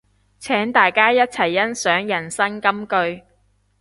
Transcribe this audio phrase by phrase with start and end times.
[0.39, 3.21] 請大家一齊欣賞人生金句